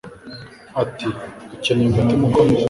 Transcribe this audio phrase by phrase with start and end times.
[0.83, 1.07] ati
[1.55, 2.59] Ukeneye umutima ukomeye